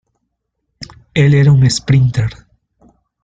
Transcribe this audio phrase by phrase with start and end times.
[1.13, 2.33] Él era un esprínter.